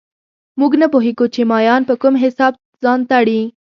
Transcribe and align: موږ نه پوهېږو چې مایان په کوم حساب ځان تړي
موږ 0.59 0.71
نه 0.81 0.87
پوهېږو 0.93 1.25
چې 1.33 1.41
مایان 1.51 1.81
په 1.89 1.93
کوم 2.01 2.13
حساب 2.23 2.53
ځان 2.83 2.99
تړي 3.11 3.41